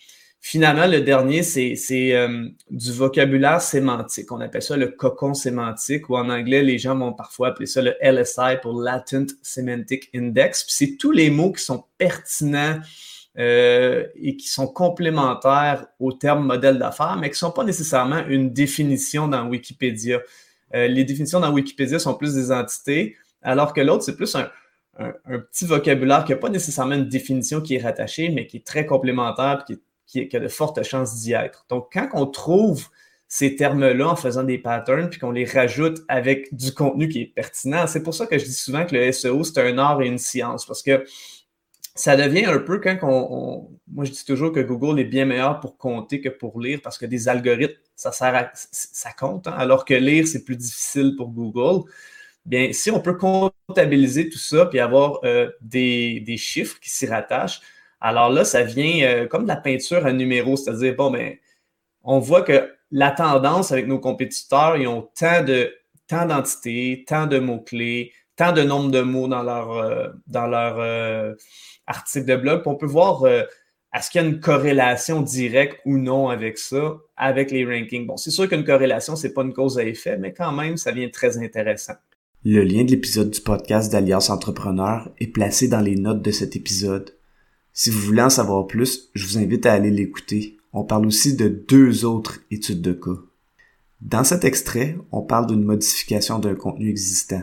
Finalement, 0.46 0.86
le 0.86 1.00
dernier, 1.00 1.42
c'est 1.42 1.74
euh, 2.14 2.48
du 2.68 2.92
vocabulaire 2.92 3.62
sémantique. 3.62 4.30
On 4.30 4.42
appelle 4.42 4.60
ça 4.60 4.76
le 4.76 4.88
cocon 4.88 5.32
sémantique, 5.32 6.10
ou 6.10 6.16
en 6.18 6.28
anglais, 6.28 6.62
les 6.62 6.76
gens 6.76 6.94
vont 6.94 7.14
parfois 7.14 7.48
appeler 7.48 7.64
ça 7.64 7.80
le 7.80 7.94
LSI 8.02 8.58
pour 8.60 8.78
Latent 8.78 9.32
Semantic 9.40 10.10
Index. 10.14 10.66
c'est 10.68 10.98
tous 10.98 11.12
les 11.12 11.30
mots 11.30 11.50
qui 11.50 11.64
sont 11.64 11.86
pertinents 11.96 12.78
euh, 13.38 14.06
et 14.16 14.36
qui 14.36 14.48
sont 14.48 14.66
complémentaires 14.66 15.86
au 15.98 16.12
terme 16.12 16.44
modèle 16.44 16.78
d'affaires, 16.78 17.16
mais 17.18 17.28
qui 17.30 17.36
ne 17.36 17.48
sont 17.48 17.52
pas 17.52 17.64
nécessairement 17.64 18.22
une 18.26 18.52
définition 18.52 19.28
dans 19.28 19.48
Wikipédia. 19.48 20.20
Euh, 20.74 20.88
les 20.88 21.04
définitions 21.04 21.40
dans 21.40 21.54
Wikipédia 21.54 21.98
sont 21.98 22.16
plus 22.16 22.34
des 22.34 22.52
entités, 22.52 23.16
alors 23.40 23.72
que 23.72 23.80
l'autre, 23.80 24.04
c'est 24.04 24.14
plus 24.14 24.34
un, 24.34 24.50
un, 24.98 25.38
petit 25.38 25.64
vocabulaire 25.64 26.22
qui 26.26 26.32
n'a 26.32 26.38
pas 26.38 26.50
nécessairement 26.50 26.96
une 26.96 27.08
définition 27.08 27.62
qui 27.62 27.76
est 27.76 27.82
rattachée, 27.82 28.28
mais 28.28 28.46
qui 28.46 28.58
est 28.58 28.66
très 28.66 28.84
complémentaire 28.84 29.64
et 29.66 29.72
qui, 29.72 29.80
qui, 30.06 30.28
a 30.34 30.40
de 30.40 30.48
fortes 30.48 30.82
chances 30.82 31.20
d'y 31.20 31.32
être. 31.32 31.66
Donc, 31.68 31.88
quand 31.92 32.08
on 32.12 32.26
trouve 32.26 32.88
ces 33.28 33.56
termes-là 33.56 34.08
en 34.08 34.16
faisant 34.16 34.44
des 34.44 34.58
patterns, 34.58 35.08
puis 35.10 35.18
qu'on 35.18 35.30
les 35.30 35.44
rajoute 35.44 36.00
avec 36.08 36.54
du 36.54 36.72
contenu 36.72 37.08
qui 37.08 37.22
est 37.22 37.32
pertinent, 37.34 37.86
c'est 37.86 38.02
pour 38.02 38.14
ça 38.14 38.26
que 38.26 38.38
je 38.38 38.44
dis 38.44 38.54
souvent 38.54 38.84
que 38.86 38.94
le 38.94 39.10
SEO, 39.10 39.42
c'est 39.44 39.60
un 39.60 39.78
art 39.78 40.02
et 40.02 40.06
une 40.06 40.18
science, 40.18 40.66
parce 40.66 40.82
que 40.82 41.04
ça 41.96 42.16
devient 42.16 42.44
un 42.44 42.58
peu 42.58 42.80
quand 42.80 42.98
on, 43.02 43.70
Moi, 43.88 44.04
je 44.04 44.10
dis 44.10 44.24
toujours 44.24 44.52
que 44.52 44.60
Google 44.60 45.00
est 45.00 45.04
bien 45.04 45.24
meilleur 45.24 45.60
pour 45.60 45.78
compter 45.78 46.20
que 46.20 46.28
pour 46.28 46.60
lire, 46.60 46.80
parce 46.82 46.98
que 46.98 47.06
des 47.06 47.28
algorithmes, 47.28 47.74
ça 47.96 48.12
sert 48.12 48.34
à... 48.34 48.50
ça 48.54 49.10
compte, 49.12 49.46
hein, 49.46 49.54
alors 49.56 49.84
que 49.84 49.94
lire, 49.94 50.26
c'est 50.26 50.44
plus 50.44 50.56
difficile 50.56 51.14
pour 51.16 51.28
Google 51.28 51.84
bien, 52.44 52.72
si 52.72 52.90
on 52.90 53.00
peut 53.00 53.16
comptabiliser 53.16 54.28
tout 54.28 54.38
ça 54.38 54.66
puis 54.66 54.80
avoir 54.80 55.20
euh, 55.24 55.50
des, 55.60 56.36
chiffres 56.36 56.78
qui 56.80 56.90
s'y 56.90 57.06
rattachent, 57.06 57.60
alors 58.04 58.28
là, 58.28 58.44
ça 58.44 58.62
vient 58.62 59.02
euh, 59.06 59.26
comme 59.26 59.44
de 59.44 59.48
la 59.48 59.56
peinture 59.56 60.04
à 60.04 60.12
numéro, 60.12 60.56
c'est-à-dire, 60.56 60.94
bon, 60.94 61.10
ben, 61.10 61.36
on 62.02 62.18
voit 62.18 62.42
que 62.42 62.70
la 62.90 63.10
tendance 63.10 63.72
avec 63.72 63.86
nos 63.86 63.98
compétiteurs, 63.98 64.76
ils 64.76 64.86
ont 64.86 65.08
tant 65.18 65.42
de 65.42 65.72
tant 66.06 66.26
d'entités, 66.26 67.06
tant 67.08 67.26
de 67.26 67.38
mots-clés, 67.38 68.12
tant 68.36 68.52
de 68.52 68.60
nombre 68.60 68.90
de 68.90 69.00
mots 69.00 69.26
dans 69.26 69.42
leur, 69.42 69.70
euh, 69.72 70.08
dans 70.26 70.46
leur 70.46 71.34
article 71.86 72.26
de 72.26 72.36
blog. 72.36 72.62
on 72.66 72.74
peut 72.74 72.84
voir 72.84 73.24
est-ce 73.24 74.10
qu'il 74.10 74.20
y 74.20 74.24
a 74.24 74.26
une 74.26 74.40
corrélation 74.40 75.22
directe 75.22 75.80
ou 75.86 75.96
non 75.96 76.28
avec 76.28 76.58
ça, 76.58 76.96
avec 77.16 77.50
les 77.50 77.64
rankings? 77.64 78.06
Bon, 78.06 78.18
c'est 78.18 78.32
sûr 78.32 78.48
qu'une 78.50 78.64
corrélation, 78.64 79.16
ce 79.16 79.26
n'est 79.26 79.32
pas 79.32 79.42
une 79.42 79.54
cause 79.54 79.78
à 79.78 79.84
effet, 79.84 80.18
mais 80.18 80.34
quand 80.34 80.52
même, 80.52 80.76
ça 80.76 80.92
vient 80.92 81.08
très 81.08 81.38
intéressant. 81.38 81.94
Le 82.44 82.64
lien 82.64 82.84
de 82.84 82.90
l'épisode 82.90 83.30
du 83.30 83.40
podcast 83.40 83.90
d'Alliance 83.90 84.28
Entrepreneur 84.28 85.08
est 85.20 85.28
placé 85.28 85.68
dans 85.68 85.80
les 85.80 85.96
notes 85.96 86.20
de 86.20 86.30
cet 86.30 86.56
épisode. 86.56 87.14
Si 87.76 87.90
vous 87.90 87.98
voulez 87.98 88.22
en 88.22 88.30
savoir 88.30 88.68
plus, 88.68 89.10
je 89.14 89.26
vous 89.26 89.36
invite 89.36 89.66
à 89.66 89.72
aller 89.72 89.90
l'écouter. 89.90 90.56
On 90.72 90.84
parle 90.84 91.06
aussi 91.06 91.34
de 91.34 91.48
deux 91.48 92.04
autres 92.04 92.38
études 92.52 92.82
de 92.82 92.92
cas. 92.92 93.20
Dans 94.00 94.22
cet 94.22 94.44
extrait, 94.44 94.96
on 95.10 95.22
parle 95.22 95.48
d'une 95.48 95.64
modification 95.64 96.38
d'un 96.38 96.54
contenu 96.54 96.88
existant. 96.88 97.42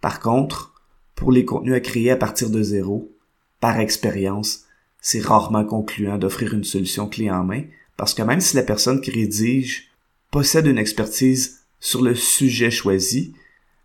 Par 0.00 0.20
contre, 0.20 0.72
pour 1.16 1.32
les 1.32 1.44
contenus 1.44 1.74
à 1.74 1.80
créer 1.80 2.12
à 2.12 2.16
partir 2.16 2.48
de 2.48 2.62
zéro, 2.62 3.12
par 3.58 3.80
expérience, 3.80 4.66
c'est 5.00 5.24
rarement 5.24 5.64
concluant 5.64 6.16
d'offrir 6.16 6.54
une 6.54 6.62
solution 6.62 7.08
clé 7.08 7.28
en 7.28 7.42
main 7.42 7.62
parce 7.96 8.14
que 8.14 8.22
même 8.22 8.40
si 8.40 8.54
la 8.54 8.62
personne 8.62 9.00
qui 9.00 9.10
rédige 9.10 9.88
possède 10.30 10.66
une 10.66 10.78
expertise 10.78 11.62
sur 11.80 12.02
le 12.02 12.14
sujet 12.14 12.70
choisi, 12.70 13.34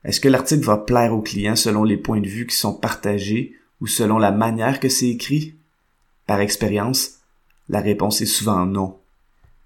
est-ce 0.03 0.19
que 0.19 0.29
l'article 0.29 0.63
va 0.63 0.77
plaire 0.77 1.15
au 1.15 1.21
client 1.21 1.55
selon 1.55 1.83
les 1.83 1.97
points 1.97 2.21
de 2.21 2.29
vue 2.29 2.45
qui 2.45 2.55
sont 2.55 2.75
partagés 2.75 3.55
ou 3.79 3.87
selon 3.87 4.19
la 4.19 4.31
manière 4.31 4.79
que 4.79 4.89
c'est 4.89 5.09
écrit? 5.09 5.55
Par 6.31 6.39
expérience, 6.39 7.15
la 7.67 7.81
réponse 7.81 8.21
est 8.21 8.25
souvent 8.25 8.65
non. 8.65 8.97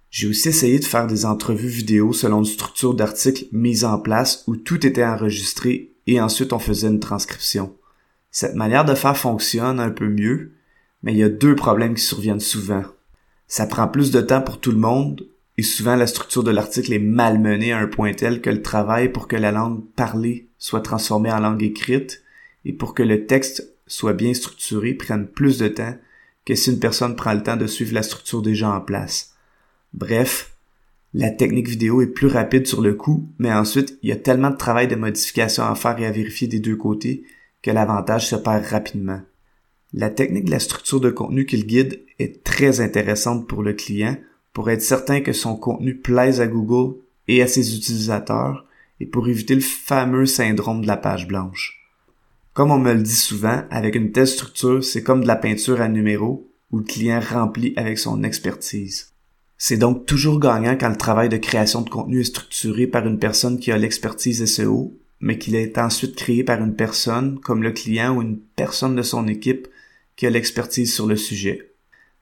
J'ai 0.10 0.28
aussi 0.28 0.48
essayé 0.48 0.80
de 0.80 0.84
faire 0.84 1.06
des 1.06 1.24
entrevues 1.24 1.68
vidéo 1.68 2.12
selon 2.12 2.40
une 2.40 2.46
structure 2.46 2.96
d'article 2.96 3.46
mise 3.52 3.86
en 3.86 4.00
place 4.00 4.44
où 4.48 4.56
tout 4.56 4.84
était 4.84 5.06
enregistré 5.06 5.92
et 6.08 6.20
ensuite 6.20 6.54
on 6.54 6.58
faisait 6.58 6.88
une 6.88 7.00
transcription. 7.00 7.76
Cette 8.32 8.56
manière 8.56 8.84
de 8.84 8.96
faire 8.96 9.16
fonctionne 9.16 9.80
un 9.80 9.92
peu 9.92 10.10
mieux, 10.10 10.54
mais 11.04 11.14
il 11.14 11.20
y 11.20 11.24
a 11.24 11.30
deux 11.30 11.56
problèmes 11.56 11.94
qui 11.94 12.02
surviennent 12.02 12.40
souvent. 12.40 12.84
Ça 13.46 13.68
prend 13.68 13.88
plus 13.88 14.10
de 14.10 14.22
temps 14.22 14.42
pour 14.42 14.60
tout 14.60 14.72
le 14.72 14.80
monde 14.80 15.28
et 15.60 15.62
souvent 15.62 15.96
la 15.96 16.08
structure 16.08 16.44
de 16.44 16.50
l'article 16.50 16.94
est 16.94 16.98
malmenée 16.98 17.74
à 17.74 17.78
un 17.78 17.88
point 17.88 18.14
tel 18.14 18.42
que 18.42 18.50
le 18.50 18.64
travail 18.64 19.10
pour 19.10 19.28
que 19.28 19.36
la 19.36 19.52
langue 19.52 19.84
parlée 19.96 20.50
soit 20.58 20.82
transformée 20.82 21.32
en 21.32 21.42
langue 21.42 21.62
écrite 21.62 22.24
et 22.66 22.74
pour 22.74 22.96
que 22.96 23.04
le 23.04 23.28
texte 23.28 23.72
soit 23.86 24.14
bien 24.14 24.34
structuré 24.34 24.96
prenne 24.96 25.28
plus 25.28 25.60
de 25.60 25.68
temps 25.68 25.94
que 26.46 26.56
si 26.56 26.72
une 26.72 26.80
personne 26.80 27.16
prend 27.16 27.34
le 27.34 27.44
temps 27.44 27.58
de 27.58 27.68
suivre 27.68 27.94
la 27.94 28.04
structure 28.04 28.42
déjà 28.42 28.72
en 28.72 28.82
place. 28.82 29.36
Bref, 29.94 30.54
la 31.14 31.30
technique 31.30 31.70
vidéo 31.70 32.02
est 32.02 32.08
plus 32.08 32.28
rapide 32.28 32.68
sur 32.68 32.82
le 32.82 32.94
coup, 32.94 33.30
mais 33.40 33.52
ensuite, 33.52 33.98
il 34.04 34.10
y 34.10 34.12
a 34.12 34.18
tellement 34.18 34.50
de 34.50 34.58
travail 34.58 34.88
de 34.88 34.96
modification 34.96 35.64
à 35.64 35.76
faire 35.76 35.98
et 36.00 36.06
à 36.06 36.12
vérifier 36.12 36.48
des 36.48 36.60
deux 36.60 36.76
côtés 36.76 37.24
que 37.62 37.72
l'avantage 37.72 38.28
se 38.28 38.36
perd 38.36 38.66
rapidement. 38.66 39.22
La 39.94 40.10
technique 40.10 40.46
de 40.46 40.52
la 40.52 40.60
structure 40.60 41.00
de 41.00 41.10
contenu 41.10 41.46
qu'il 41.46 41.66
guide 41.66 42.02
est 42.20 42.44
très 42.44 42.82
intéressante 42.82 43.48
pour 43.48 43.64
le 43.64 43.74
client 43.74 44.18
pour 44.52 44.70
être 44.70 44.82
certain 44.82 45.22
que 45.22 45.34
son 45.34 45.56
contenu 45.56 45.96
plaise 45.96 46.42
à 46.42 46.48
Google 46.48 46.98
et 47.28 47.42
à 47.42 47.48
ses 47.48 47.76
utilisateurs 47.76 48.66
et 49.00 49.06
pour 49.06 49.28
éviter 49.28 49.56
le 49.56 49.62
fameux 49.62 50.26
syndrome 50.26 50.82
de 50.82 50.88
la 50.88 50.98
page 50.98 51.28
blanche. 51.28 51.85
Comme 52.56 52.72
on 52.72 52.80
me 52.80 52.92
le 52.92 53.04
dit 53.04 53.16
souvent, 53.16 53.66
avec 53.70 53.94
une 53.94 54.12
telle 54.12 54.26
structure, 54.26 54.84
c'est 54.84 55.04
comme 55.04 55.22
de 55.22 55.28
la 55.28 55.36
peinture 55.36 55.80
à 55.80 55.88
numéro 55.88 56.52
où 56.72 56.80
le 56.80 56.84
client 56.84 57.20
remplit 57.20 57.74
avec 57.76 58.00
son 58.00 58.24
expertise. 58.24 59.12
C'est 59.60 59.78
donc 59.78 60.08
toujours 60.08 60.40
gagnant 60.40 60.76
quand 60.76 60.90
le 60.90 60.98
travail 60.98 61.30
de 61.30 61.38
création 61.38 61.82
de 61.82 61.90
contenu 61.92 62.22
est 62.22 62.24
structuré 62.24 62.88
par 62.88 63.06
une 63.06 63.20
personne 63.20 63.60
qui 63.60 63.72
a 63.72 63.78
l'expertise 63.78 64.44
SEO, 64.44 64.98
mais 65.20 65.38
qu'il 65.38 65.54
est 65.54 65.78
ensuite 65.78 66.16
créé 66.16 66.44
par 66.44 66.60
une 66.60 66.76
personne, 66.76 67.40
comme 67.40 67.62
le 67.62 67.72
client 67.72 68.16
ou 68.16 68.24
une 68.24 68.40
personne 68.40 68.96
de 68.96 69.04
son 69.04 69.28
équipe, 69.28 69.68
qui 70.16 70.26
a 70.26 70.32
l'expertise 70.32 70.92
sur 70.92 71.06
le 71.06 71.16
sujet 71.16 71.76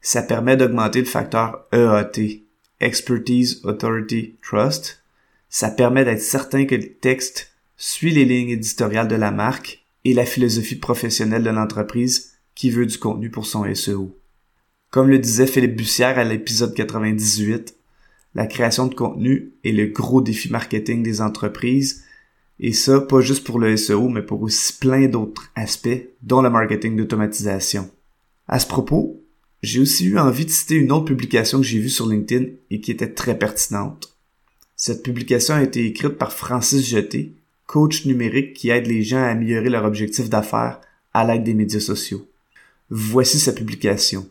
ça 0.04 0.22
permet 0.22 0.58
d'augmenter 0.58 1.00
le 1.00 1.06
facteur 1.06 1.66
EAT, 1.72 2.44
Expertise, 2.82 3.62
Authority, 3.64 4.36
Trust. 4.44 5.02
Ça 5.50 5.72
permet 5.72 6.04
d'être 6.04 6.22
certain 6.22 6.66
que 6.66 6.76
le 6.76 6.94
texte 6.96 7.54
suit 7.78 8.12
les 8.12 8.26
lignes 8.26 8.50
éditoriales 8.50 9.08
de 9.08 9.16
la 9.16 9.32
marque 9.32 9.83
et 10.06 10.14
la 10.14 10.26
philosophie 10.26 10.76
professionnelle 10.76 11.44
de 11.44 11.50
l'entreprise 11.50 12.34
qui 12.56 12.70
veut 12.70 12.86
du 12.86 12.98
contenu 12.98 13.30
pour 13.30 13.46
son 13.46 13.74
SEO. 13.74 14.18
Comme 14.90 15.10
le 15.10 15.20
disait 15.20 15.48
Philippe 15.48 15.76
Bussière 15.76 16.20
à 16.20 16.24
l'épisode 16.24 16.76
98, 16.76 17.76
la 18.36 18.48
création 18.48 18.88
de 18.88 18.96
contenu 18.96 19.54
est 19.64 19.72
le 19.72 19.88
gros 19.88 20.22
défi 20.22 20.52
marketing 20.52 21.04
des 21.04 21.22
entreprises, 21.22 22.04
et 22.60 22.74
ça 22.74 23.02
pas 23.02 23.22
juste 23.22 23.46
pour 23.46 23.60
le 23.60 23.76
SEO, 23.76 24.10
mais 24.10 24.22
pour 24.22 24.42
aussi 24.42 24.74
plein 24.78 25.08
d'autres 25.08 25.52
aspects, 25.56 26.10
dont 26.22 26.42
le 26.42 26.50
marketing 26.50 26.96
d'automatisation. 26.96 27.90
À 28.48 28.60
ce 28.60 28.68
propos, 28.68 29.24
j'ai 29.62 29.80
aussi 29.80 30.06
eu 30.06 30.20
envie 30.20 30.46
de 30.46 30.52
citer 30.52 30.76
une 30.76 30.92
autre 30.92 31.06
publication 31.06 31.60
que 31.60 31.66
j'ai 31.66 31.80
vue 31.80 31.90
sur 31.90 32.08
LinkedIn 32.08 32.52
et 32.70 32.82
qui 32.82 32.92
était 32.92 33.14
très 33.14 33.38
pertinente. 33.38 34.18
Cette 34.76 35.04
publication 35.04 35.56
a 35.56 35.64
été 35.64 35.86
écrite 35.86 36.18
par 36.18 36.34
Francis 36.34 36.86
Jeté, 36.86 37.36
coach 37.66 38.06
numérique 38.06 38.54
qui 38.54 38.70
aide 38.70 38.88
les 38.88 39.04
gens 39.04 39.24
à 39.24 39.28
améliorer 39.28 39.70
leur 39.70 39.86
objectif 39.86 40.30
d'affaires 40.30 40.82
à 41.14 41.26
l'aide 41.26 41.44
des 41.44 41.54
médias 41.54 41.80
sociaux. 41.80 42.28
Voici 42.90 43.40
sa 43.40 43.54
publication. 43.54 44.30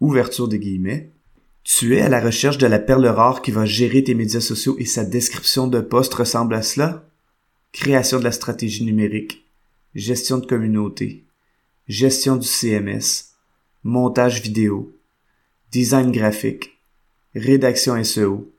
Ouverture 0.00 0.48
des 0.48 0.58
guillemets. 0.58 1.10
Tu 1.64 1.96
es 1.96 2.00
à 2.00 2.08
la 2.08 2.20
recherche 2.20 2.58
de 2.58 2.66
la 2.66 2.78
perle 2.78 3.06
rare 3.06 3.42
qui 3.42 3.50
va 3.50 3.66
gérer 3.66 4.02
tes 4.02 4.14
médias 4.14 4.40
sociaux 4.40 4.76
et 4.78 4.84
sa 4.84 5.04
description 5.04 5.68
de 5.68 5.80
poste 5.80 6.14
ressemble 6.14 6.54
à 6.54 6.62
cela? 6.62 7.08
Création 7.72 8.18
de 8.18 8.24
la 8.24 8.32
stratégie 8.32 8.84
numérique, 8.84 9.46
gestion 9.94 10.38
de 10.38 10.46
communauté, 10.46 11.24
gestion 11.88 12.36
du 12.36 12.46
CMS, 12.46 13.32
montage 13.84 14.42
vidéo, 14.42 14.94
design 15.70 16.10
graphique, 16.10 16.78
rédaction 17.34 18.02
SEO, 18.02 18.52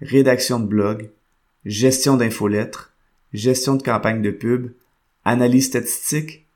rédaction 0.00 0.60
de 0.60 0.66
blog, 0.66 1.10
gestion 1.64 2.16
d'infolettres, 2.16 2.89
gestion 3.32 3.76
de 3.76 3.82
campagne 3.82 4.22
de 4.22 4.30
pub, 4.30 4.72
analyse 5.24 5.66
statistique. 5.66 6.46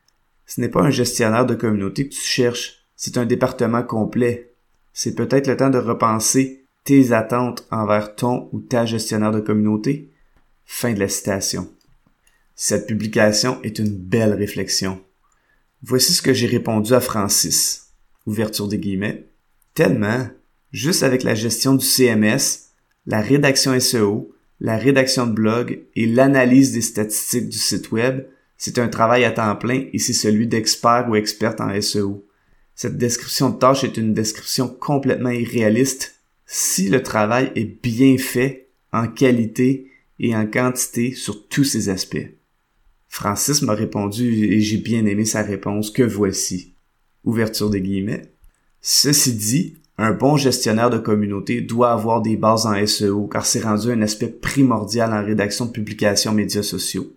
Ce 0.46 0.60
n'est 0.60 0.68
pas 0.68 0.82
un 0.82 0.90
gestionnaire 0.90 1.46
de 1.46 1.54
communauté 1.54 2.08
que 2.08 2.14
tu 2.14 2.20
cherches, 2.20 2.84
c'est 2.96 3.18
un 3.18 3.26
département 3.26 3.82
complet. 3.82 4.52
C'est 4.92 5.14
peut-être 5.14 5.46
le 5.46 5.56
temps 5.56 5.70
de 5.70 5.78
repenser 5.78 6.64
tes 6.84 7.12
attentes 7.12 7.66
envers 7.70 8.14
ton 8.14 8.48
ou 8.52 8.60
ta 8.60 8.86
gestionnaire 8.86 9.32
de 9.32 9.40
communauté. 9.40 10.10
Fin 10.66 10.92
de 10.92 11.00
la 11.00 11.08
citation. 11.08 11.70
Cette 12.54 12.86
publication 12.86 13.60
est 13.62 13.78
une 13.78 13.96
belle 13.96 14.34
réflexion. 14.34 15.02
Voici 15.82 16.12
ce 16.12 16.22
que 16.22 16.32
j'ai 16.32 16.46
répondu 16.46 16.92
à 16.94 17.00
Francis 17.00 17.84
ouverture 18.26 18.68
des 18.68 18.78
guillemets, 18.78 19.28
tellement, 19.74 20.28
juste 20.72 21.02
avec 21.02 21.22
la 21.22 21.34
gestion 21.34 21.74
du 21.74 21.84
CMS, 21.84 22.70
la 23.06 23.20
rédaction 23.20 23.78
SEO, 23.78 24.33
la 24.60 24.76
rédaction 24.76 25.26
de 25.26 25.32
blog 25.32 25.80
et 25.94 26.06
l'analyse 26.06 26.72
des 26.72 26.80
statistiques 26.80 27.48
du 27.48 27.58
site 27.58 27.92
web, 27.92 28.24
c'est 28.56 28.78
un 28.78 28.88
travail 28.88 29.24
à 29.24 29.30
temps 29.30 29.56
plein 29.56 29.86
et 29.92 29.98
c'est 29.98 30.12
celui 30.12 30.46
d'expert 30.46 31.06
ou 31.08 31.16
experte 31.16 31.60
en 31.60 31.80
SEO. 31.80 32.26
Cette 32.74 32.96
description 32.96 33.50
de 33.50 33.58
tâche 33.58 33.84
est 33.84 33.96
une 33.96 34.14
description 34.14 34.68
complètement 34.68 35.30
irréaliste 35.30 36.20
si 36.46 36.88
le 36.88 37.02
travail 37.02 37.52
est 37.56 37.82
bien 37.82 38.16
fait 38.18 38.68
en 38.92 39.08
qualité 39.08 39.90
et 40.18 40.34
en 40.36 40.46
quantité 40.46 41.14
sur 41.14 41.48
tous 41.48 41.64
ces 41.64 41.88
aspects. 41.88 42.28
Francis 43.08 43.62
m'a 43.62 43.74
répondu 43.74 44.52
et 44.52 44.60
j'ai 44.60 44.76
bien 44.76 45.06
aimé 45.06 45.24
sa 45.24 45.42
réponse 45.42 45.90
que 45.90 46.02
voici 46.02 46.74
ouverture 47.24 47.70
des 47.70 47.80
guillemets. 47.80 48.32
Ceci 48.80 49.32
dit, 49.34 49.76
un 49.96 50.12
bon 50.12 50.36
gestionnaire 50.36 50.90
de 50.90 50.98
communauté 50.98 51.60
doit 51.60 51.92
avoir 51.92 52.20
des 52.20 52.36
bases 52.36 52.66
en 52.66 52.86
SEO 52.86 53.28
car 53.28 53.46
c'est 53.46 53.62
rendu 53.62 53.92
un 53.92 54.02
aspect 54.02 54.28
primordial 54.28 55.12
en 55.12 55.24
rédaction 55.24 55.66
de 55.66 55.70
publications 55.70 56.32
médias 56.32 56.62
sociaux. 56.62 57.14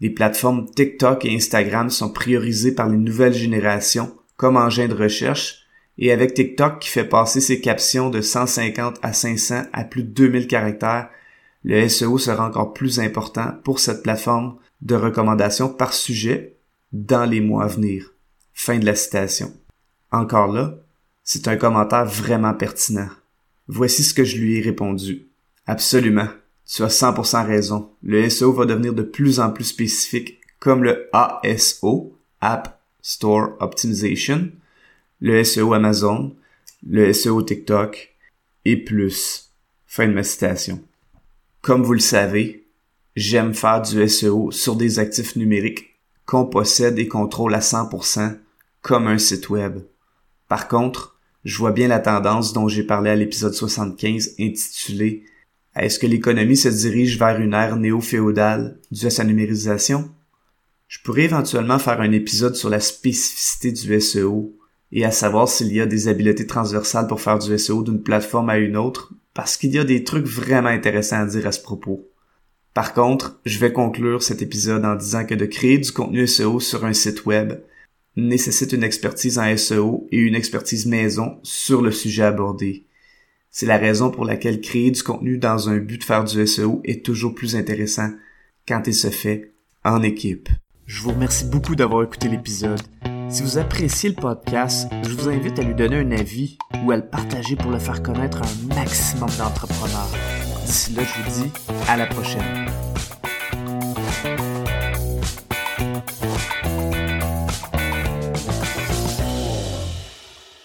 Les 0.00 0.10
plateformes 0.10 0.68
TikTok 0.68 1.24
et 1.24 1.34
Instagram 1.34 1.88
sont 1.88 2.10
priorisées 2.10 2.74
par 2.74 2.88
les 2.88 2.98
nouvelles 2.98 3.32
générations 3.32 4.14
comme 4.36 4.56
engin 4.56 4.88
de 4.88 4.94
recherche 4.94 5.66
et 5.98 6.12
avec 6.12 6.34
TikTok 6.34 6.80
qui 6.80 6.90
fait 6.90 7.08
passer 7.08 7.40
ses 7.40 7.60
captions 7.60 8.10
de 8.10 8.20
150 8.20 8.98
à 9.02 9.12
500 9.12 9.62
à 9.72 9.84
plus 9.84 10.02
de 10.02 10.10
2000 10.10 10.46
caractères, 10.46 11.08
le 11.64 11.88
SEO 11.88 12.18
sera 12.18 12.46
encore 12.46 12.74
plus 12.74 13.00
important 13.00 13.52
pour 13.64 13.78
cette 13.78 14.02
plateforme 14.02 14.56
de 14.82 14.94
recommandation 14.94 15.68
par 15.68 15.94
sujet 15.94 16.58
dans 16.92 17.24
les 17.24 17.40
mois 17.40 17.64
à 17.64 17.68
venir. 17.68 18.12
Fin 18.52 18.78
de 18.78 18.86
la 18.86 18.94
citation. 18.94 19.52
Encore 20.12 20.48
là, 20.48 20.74
c'est 21.26 21.48
un 21.48 21.56
commentaire 21.56 22.06
vraiment 22.06 22.54
pertinent. 22.54 23.08
Voici 23.66 24.04
ce 24.04 24.14
que 24.14 24.22
je 24.22 24.38
lui 24.38 24.58
ai 24.58 24.60
répondu. 24.60 25.26
Absolument. 25.66 26.28
Tu 26.64 26.84
as 26.84 27.00
100% 27.00 27.44
raison. 27.44 27.90
Le 28.04 28.30
SEO 28.30 28.52
va 28.52 28.64
devenir 28.64 28.94
de 28.94 29.02
plus 29.02 29.40
en 29.40 29.50
plus 29.50 29.64
spécifique 29.64 30.40
comme 30.60 30.84
le 30.84 31.10
ASO, 31.12 32.16
App 32.40 32.80
Store 33.02 33.56
Optimization, 33.58 34.52
le 35.20 35.42
SEO 35.42 35.74
Amazon, 35.74 36.36
le 36.88 37.12
SEO 37.12 37.42
TikTok 37.42 38.14
et 38.64 38.76
plus. 38.76 39.50
Fin 39.88 40.06
de 40.06 40.12
ma 40.12 40.22
citation. 40.22 40.80
Comme 41.60 41.82
vous 41.82 41.94
le 41.94 41.98
savez, 41.98 42.68
j'aime 43.16 43.52
faire 43.52 43.82
du 43.82 44.08
SEO 44.08 44.52
sur 44.52 44.76
des 44.76 45.00
actifs 45.00 45.34
numériques 45.34 45.96
qu'on 46.24 46.46
possède 46.46 47.00
et 47.00 47.08
contrôle 47.08 47.54
à 47.56 47.60
100% 47.60 48.38
comme 48.80 49.08
un 49.08 49.18
site 49.18 49.50
web. 49.50 49.80
Par 50.46 50.68
contre, 50.68 51.15
je 51.46 51.58
vois 51.58 51.70
bien 51.70 51.86
la 51.86 52.00
tendance 52.00 52.52
dont 52.52 52.66
j'ai 52.66 52.82
parlé 52.82 53.08
à 53.08 53.14
l'épisode 53.14 53.54
75 53.54 54.34
intitulé 54.40 55.22
Est-ce 55.76 56.00
que 56.00 56.08
l'économie 56.08 56.56
se 56.56 56.68
dirige 56.68 57.20
vers 57.20 57.40
une 57.40 57.54
ère 57.54 57.76
néo-féodale 57.76 58.80
due 58.90 59.06
à 59.06 59.10
sa 59.10 59.22
numérisation? 59.22 60.10
Je 60.88 60.98
pourrais 61.04 61.22
éventuellement 61.22 61.78
faire 61.78 62.00
un 62.00 62.10
épisode 62.10 62.56
sur 62.56 62.68
la 62.68 62.80
spécificité 62.80 63.70
du 63.70 64.00
SEO 64.00 64.56
et 64.90 65.04
à 65.04 65.12
savoir 65.12 65.48
s'il 65.48 65.72
y 65.72 65.80
a 65.80 65.86
des 65.86 66.08
habiletés 66.08 66.48
transversales 66.48 67.06
pour 67.06 67.20
faire 67.20 67.38
du 67.38 67.56
SEO 67.56 67.84
d'une 67.84 68.02
plateforme 68.02 68.50
à 68.50 68.58
une 68.58 68.76
autre, 68.76 69.12
parce 69.32 69.56
qu'il 69.56 69.72
y 69.72 69.78
a 69.78 69.84
des 69.84 70.02
trucs 70.02 70.26
vraiment 70.26 70.68
intéressants 70.68 71.20
à 71.20 71.26
dire 71.26 71.46
à 71.46 71.52
ce 71.52 71.62
propos. 71.62 72.10
Par 72.74 72.92
contre, 72.92 73.38
je 73.44 73.60
vais 73.60 73.72
conclure 73.72 74.20
cet 74.20 74.42
épisode 74.42 74.84
en 74.84 74.96
disant 74.96 75.24
que 75.24 75.36
de 75.36 75.46
créer 75.46 75.78
du 75.78 75.92
contenu 75.92 76.26
SEO 76.26 76.58
sur 76.58 76.84
un 76.84 76.92
site 76.92 77.24
web 77.24 77.52
nécessite 78.16 78.72
une 78.72 78.84
expertise 78.84 79.38
en 79.38 79.56
SEO 79.56 80.06
et 80.10 80.18
une 80.18 80.34
expertise 80.34 80.86
maison 80.86 81.38
sur 81.42 81.82
le 81.82 81.92
sujet 81.92 82.24
abordé. 82.24 82.86
C'est 83.50 83.66
la 83.66 83.78
raison 83.78 84.10
pour 84.10 84.24
laquelle 84.24 84.60
créer 84.60 84.90
du 84.90 85.02
contenu 85.02 85.38
dans 85.38 85.68
un 85.68 85.78
but 85.78 85.98
de 85.98 86.04
faire 86.04 86.24
du 86.24 86.46
SEO 86.46 86.80
est 86.84 87.04
toujours 87.04 87.34
plus 87.34 87.56
intéressant 87.56 88.10
quand 88.66 88.82
il 88.86 88.94
se 88.94 89.08
fait 89.08 89.52
en 89.84 90.02
équipe. 90.02 90.48
Je 90.86 91.02
vous 91.02 91.10
remercie 91.10 91.44
beaucoup 91.46 91.74
d'avoir 91.74 92.02
écouté 92.04 92.28
l'épisode. 92.28 92.80
Si 93.28 93.42
vous 93.42 93.58
appréciez 93.58 94.10
le 94.10 94.14
podcast, 94.14 94.88
je 95.02 95.10
vous 95.14 95.28
invite 95.28 95.58
à 95.58 95.62
lui 95.62 95.74
donner 95.74 95.96
un 95.96 96.12
avis 96.12 96.58
ou 96.84 96.92
à 96.92 96.96
le 96.96 97.06
partager 97.06 97.56
pour 97.56 97.70
le 97.70 97.78
faire 97.78 98.02
connaître 98.02 98.42
à 98.42 98.46
un 98.46 98.74
maximum 98.74 99.30
d'entrepreneurs. 99.36 100.12
D'ici 100.64 100.92
là, 100.92 101.02
je 101.02 101.22
vous 101.22 101.42
dis 101.42 101.50
à 101.88 101.96
la 101.96 102.06
prochaine. 102.06 102.85